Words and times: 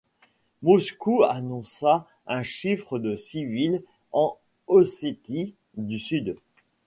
Moscou 0.63 1.21
annonça 1.25 2.07
un 2.25 2.41
chiffre 2.41 2.97
de 2.97 3.13
civiles 3.13 3.83
en 4.13 4.39
Ossétie 4.65 5.53
du 5.77 5.99
Sud. 5.99 6.37